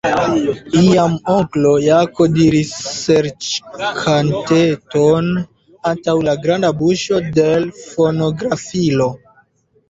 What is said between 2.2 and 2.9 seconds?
diris